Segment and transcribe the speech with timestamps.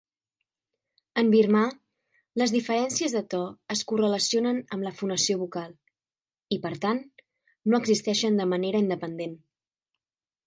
[1.21, 1.59] En birmà,
[2.41, 3.41] les diferències de to
[3.75, 5.75] es correlacionen amb la fonació vocal
[6.57, 7.01] i, per tant,
[7.73, 9.37] no existeixen de manera independent.